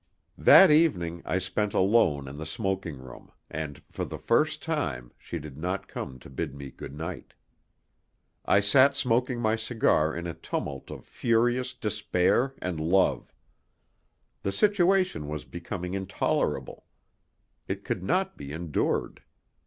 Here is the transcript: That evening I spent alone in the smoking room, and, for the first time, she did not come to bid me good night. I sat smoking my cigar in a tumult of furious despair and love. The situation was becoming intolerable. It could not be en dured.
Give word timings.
That 0.39 0.71
evening 0.71 1.21
I 1.25 1.37
spent 1.37 1.75
alone 1.75 2.27
in 2.27 2.37
the 2.39 2.45
smoking 2.47 2.97
room, 2.97 3.31
and, 3.51 3.83
for 3.91 4.03
the 4.03 4.17
first 4.17 4.63
time, 4.63 5.11
she 5.15 5.37
did 5.37 5.59
not 5.59 5.87
come 5.87 6.17
to 6.21 6.29
bid 6.31 6.55
me 6.55 6.71
good 6.71 6.95
night. 6.97 7.35
I 8.43 8.61
sat 8.61 8.95
smoking 8.95 9.39
my 9.39 9.55
cigar 9.55 10.15
in 10.15 10.25
a 10.25 10.33
tumult 10.33 10.89
of 10.89 11.05
furious 11.05 11.75
despair 11.75 12.55
and 12.63 12.79
love. 12.81 13.31
The 14.41 14.51
situation 14.51 15.27
was 15.27 15.45
becoming 15.45 15.93
intolerable. 15.93 16.87
It 17.67 17.83
could 17.85 18.01
not 18.01 18.35
be 18.37 18.51
en 18.51 18.71
dured. 18.71 19.21